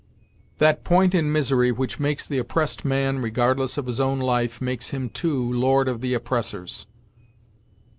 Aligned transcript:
"That 0.57 0.83
point 0.83 1.13
in 1.13 1.31
misery, 1.31 1.71
which 1.71 1.99
makes 1.99 2.25
the 2.25 2.39
oppressed 2.39 2.83
man 2.83 3.19
regardless 3.19 3.77
of 3.77 3.85
his 3.85 3.99
own 3.99 4.19
life, 4.19 4.59
makes 4.59 4.89
him 4.89 5.09
too 5.11 5.53
Lord 5.53 5.87
of 5.87 6.01
the 6.01 6.15
oppressor's." 6.15 6.87